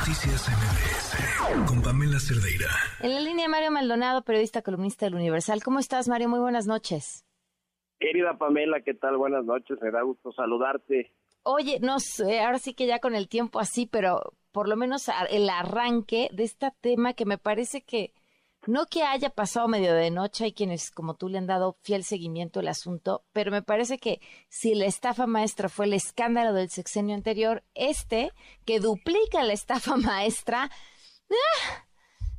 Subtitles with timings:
[0.00, 2.68] Noticias MBS con Pamela Cerdeira.
[3.02, 5.62] En la línea Mario Maldonado, periodista columnista del Universal.
[5.62, 6.30] ¿Cómo estás, Mario?
[6.30, 7.26] Muy buenas noches.
[7.98, 9.18] Querida Pamela, ¿qué tal?
[9.18, 11.12] Buenas noches, me da gusto saludarte.
[11.42, 15.10] Oye, no sé, ahora sí que ya con el tiempo así, pero por lo menos
[15.28, 18.14] el arranque de este tema que me parece que
[18.66, 22.04] no que haya pasado medio de noche, hay quienes como tú le han dado fiel
[22.04, 26.70] seguimiento al asunto, pero me parece que si la estafa maestra fue el escándalo del
[26.70, 28.32] sexenio anterior, este,
[28.64, 30.70] que duplica la estafa maestra,
[31.30, 31.86] ¡ah!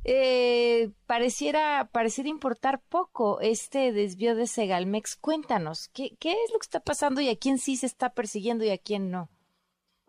[0.04, 5.16] eh, pareciera, pareciera importar poco este desvío de Segalmex.
[5.16, 8.64] Cuéntanos, ¿qué, ¿qué es lo que está pasando y a quién sí se está persiguiendo
[8.64, 9.28] y a quién no?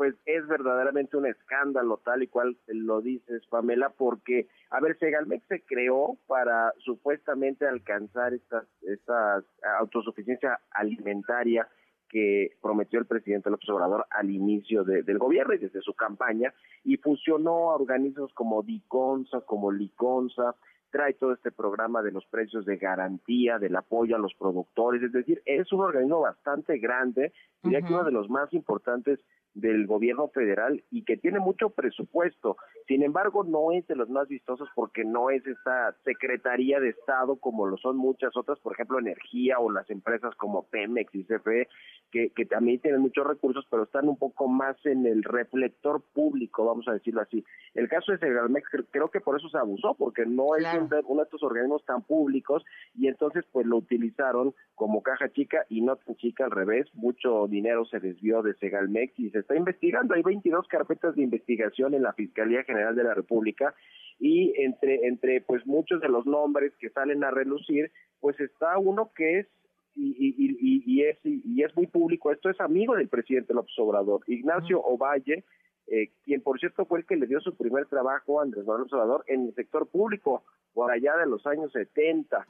[0.04, 5.48] Pues es verdaderamente un escándalo tal y cual lo dices, Pamela, porque, a ver, Segalmex
[5.48, 9.42] se creó para supuestamente alcanzar esta, esta
[9.80, 11.70] autosuficiencia alimentaria
[12.10, 16.98] que prometió el presidente López Obrador al inicio del gobierno y desde su campaña, y
[16.98, 20.54] fusionó a organismos como DICONSA, como LICONSA,
[20.92, 25.14] trae todo este programa de los precios de garantía, del apoyo a los productores, es
[25.14, 27.32] decir, es un organismo bastante grande,
[27.64, 29.22] diría que uno de los más importantes
[29.54, 32.58] del gobierno federal y que tiene mucho presupuesto.
[32.88, 37.38] Sin embargo, no es de los más vistosos porque no es esta Secretaría de Estado
[37.38, 41.68] como lo son muchas otras, por ejemplo, energía o las empresas como Pemex y CFE,
[42.12, 46.66] que, que también tienen muchos recursos, pero están un poco más en el reflector público,
[46.66, 47.44] vamos a decirlo así.
[47.74, 50.66] El caso de Segalmex creo que por eso se abusó, porque no es
[51.06, 52.64] uno de estos organismos tan públicos
[52.96, 56.88] y entonces pues lo utilizaron como caja chica y no tan chica al revés.
[56.94, 60.16] Mucho dinero se desvió de Segalmex y se está investigando.
[60.16, 63.76] Hay 22 carpetas de investigación en la Fiscalía General de la República
[64.20, 69.12] y entre entre pues muchos de los nombres que salen a relucir, pues está uno
[69.16, 69.48] que es
[69.96, 72.32] y, y, es y es muy público.
[72.32, 75.44] Esto es amigo del presidente López Obrador, Ignacio Ovalle,
[75.88, 78.88] eh, quien por cierto fue el que le dio su primer trabajo a Andrés Manuel
[78.92, 82.48] Obrador en el sector público por allá de los años 70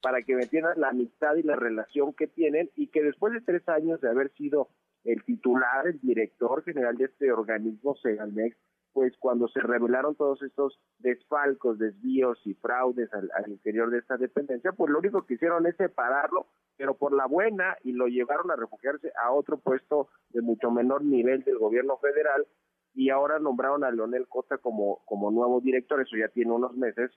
[0.00, 3.40] para que me entiendan la amistad y la relación que tienen y que después de
[3.40, 4.68] tres años de haber sido
[5.06, 8.56] el titular, el director general de este organismo, Segalmex,
[8.92, 14.72] pues cuando se revelaron todos estos desfalcos, desvíos y fraudes al, interior de esta dependencia,
[14.72, 16.46] pues lo único que hicieron es separarlo,
[16.76, 21.04] pero por la buena, y lo llevaron a refugiarse a otro puesto de mucho menor
[21.04, 22.46] nivel del gobierno federal,
[22.94, 27.10] y ahora nombraron a Leonel Cota como, como nuevo director, eso ya tiene unos meses,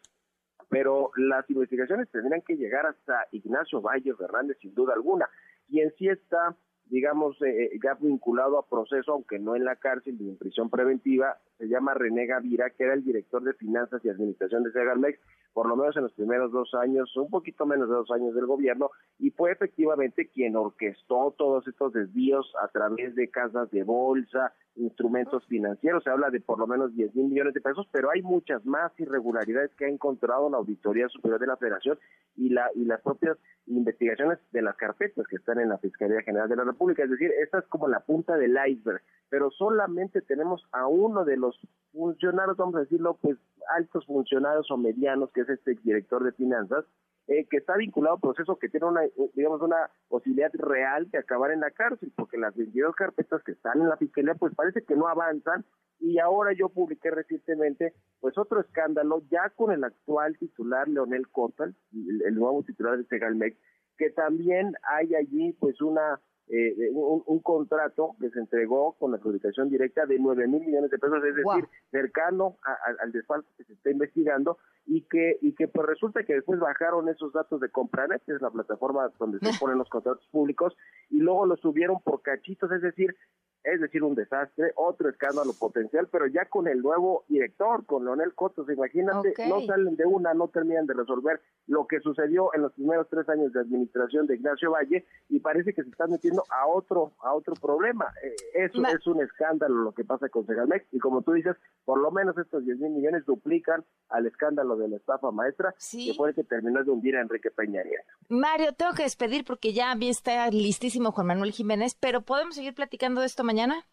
[0.67, 5.29] pero las investigaciones tendrían que llegar hasta Ignacio Valle Fernández, sin duda alguna,
[5.69, 6.57] quien sí está
[6.89, 10.69] digamos, eh, eh, ya vinculado a proceso, aunque no en la cárcel ni en prisión
[10.69, 15.19] preventiva, se llama René Gavira, que era el director de finanzas y administración de Segalmex,
[15.53, 18.45] por lo menos en los primeros dos años, un poquito menos de dos años del
[18.45, 24.53] gobierno, y fue efectivamente quien orquestó todos estos desvíos a través de casas de bolsa,
[24.75, 28.21] instrumentos financieros, se habla de por lo menos 10 mil millones de pesos, pero hay
[28.21, 31.99] muchas más irregularidades que ha encontrado la Auditoría Superior de la Federación
[32.37, 33.37] y, la, y las propias
[33.67, 37.03] investigaciones de las carpetas que están en la Fiscalía General de la República.
[37.03, 41.37] Es decir, esta es como la punta del iceberg, pero solamente tenemos a uno de
[41.37, 41.59] los
[41.93, 43.37] funcionarios, vamos a decirlo, pues
[43.75, 46.85] altos funcionarios o medianos, que es este director de finanzas,
[47.27, 49.01] eh, que está vinculado a proceso que tiene una,
[49.35, 53.79] digamos, una posibilidad real de acabar en la cárcel, porque las 22 carpetas que están
[53.81, 55.63] en la fiscalía, pues parece que no avanzan.
[55.99, 61.75] Y ahora yo publiqué recientemente, pues otro escándalo, ya con el actual titular Leonel Cotal,
[61.93, 63.55] el, nuevo titular de Segalmex,
[63.97, 66.19] que también hay allí, pues, una
[66.51, 70.97] eh, un, contrato que se entregó con la adjudicación directa de 9 mil millones de
[70.97, 72.57] pesos, es decir, cercano
[72.99, 77.07] al desfalco que se está investigando y que y que pues resulta que después bajaron
[77.07, 80.75] esos datos de Compranet, que es la plataforma donde se ponen los contratos públicos,
[81.11, 83.15] y luego los subieron por cachitos, es decir,
[83.63, 88.33] es decir, un desastre, otro escándalo potencial, pero ya con el nuevo director, con Leonel
[88.33, 92.73] Cotos, imagínate, no salen de una, no terminan de resolver lo que sucedió en los
[92.73, 96.67] primeros tres años de administración de Ignacio Valle y parece que se están metiendo a
[96.67, 98.05] otro a otro problema.
[98.23, 101.55] Eh, eso es un escándalo lo que pasa con Segalmex y como tú dices,
[101.85, 106.13] por lo menos estos 10 mil millones duplican al escándalo de la estafa maestra que
[106.15, 108.03] fue el que terminó de hundir a Enrique Peña Nieto.
[108.29, 113.21] Mario, tengo que despedir porque ya está listísimo Juan Manuel Jiménez, pero podemos seguir platicando
[113.21, 113.83] de esto mañana.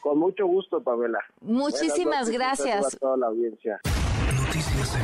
[0.00, 1.18] Con mucho gusto, Pamela.
[1.40, 2.94] Muchísimas gracias.
[2.94, 3.80] A toda la audiencia.
[4.46, 4.96] Noticias